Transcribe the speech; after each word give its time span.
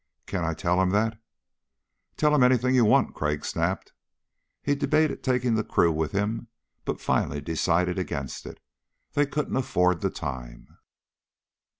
"Can 0.25 0.43
I 0.43 0.55
tell 0.55 0.81
him 0.81 0.89
that?" 0.97 1.21
"Tell 2.17 2.33
him 2.33 2.41
anything 2.41 2.73
you 2.73 2.85
want," 2.85 3.13
Crag 3.13 3.45
snapped. 3.45 3.93
He 4.63 4.73
debated 4.73 5.21
taking 5.21 5.53
the 5.53 5.63
crew 5.63 5.91
with 5.91 6.11
him 6.11 6.47
but 6.85 6.99
finally 6.99 7.39
decided 7.39 7.99
against 7.99 8.47
it. 8.47 8.59
They 9.13 9.27
couldn't 9.27 9.55
afford 9.57 10.01
the 10.01 10.09
time. 10.09 10.69